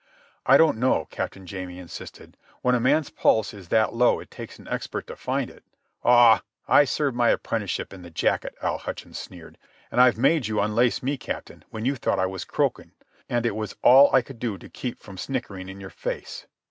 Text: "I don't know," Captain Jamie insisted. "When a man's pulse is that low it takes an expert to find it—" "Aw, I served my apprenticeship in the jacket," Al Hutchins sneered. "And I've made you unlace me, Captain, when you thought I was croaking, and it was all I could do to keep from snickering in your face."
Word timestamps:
"I 0.47 0.57
don't 0.57 0.79
know," 0.79 1.05
Captain 1.11 1.45
Jamie 1.45 1.77
insisted. 1.77 2.35
"When 2.63 2.73
a 2.73 2.79
man's 2.79 3.11
pulse 3.11 3.53
is 3.53 3.67
that 3.67 3.93
low 3.93 4.19
it 4.19 4.31
takes 4.31 4.57
an 4.57 4.67
expert 4.67 5.05
to 5.05 5.15
find 5.15 5.47
it—" 5.47 5.63
"Aw, 6.03 6.41
I 6.67 6.85
served 6.85 7.15
my 7.15 7.29
apprenticeship 7.29 7.93
in 7.93 8.01
the 8.01 8.09
jacket," 8.09 8.55
Al 8.63 8.79
Hutchins 8.79 9.19
sneered. 9.19 9.59
"And 9.91 10.01
I've 10.01 10.17
made 10.17 10.47
you 10.47 10.59
unlace 10.59 11.03
me, 11.03 11.17
Captain, 11.17 11.63
when 11.69 11.85
you 11.85 11.95
thought 11.95 12.17
I 12.17 12.25
was 12.25 12.45
croaking, 12.45 12.93
and 13.29 13.45
it 13.45 13.55
was 13.55 13.75
all 13.83 14.11
I 14.11 14.23
could 14.23 14.39
do 14.39 14.57
to 14.57 14.69
keep 14.69 14.97
from 14.99 15.19
snickering 15.19 15.69
in 15.69 15.79
your 15.79 15.91
face." 15.91 16.47